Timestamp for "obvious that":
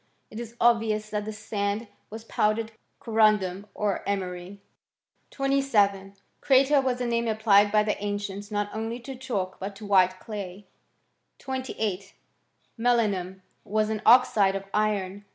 0.59-1.25